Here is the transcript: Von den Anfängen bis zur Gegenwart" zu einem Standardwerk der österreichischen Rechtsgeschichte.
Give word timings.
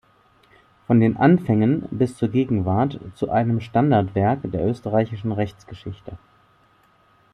Von 0.87 0.99
den 0.99 1.15
Anfängen 1.15 1.87
bis 1.91 2.17
zur 2.17 2.29
Gegenwart" 2.29 2.99
zu 3.13 3.29
einem 3.29 3.61
Standardwerk 3.61 4.39
der 4.45 4.65
österreichischen 4.65 5.31
Rechtsgeschichte. 5.31 6.17